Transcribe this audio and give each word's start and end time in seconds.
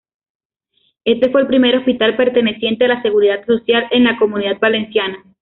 Este 1.05 1.29
fue 1.29 1.41
el 1.41 1.47
primer 1.47 1.75
hospital 1.77 2.15
perteneciente 2.17 2.85
a 2.85 2.87
la 2.87 3.03
Seguridad 3.03 3.45
Social 3.45 3.85
en 3.91 4.05
la 4.05 4.17
Comunidad 4.17 4.57
Valenciana. 4.59 5.23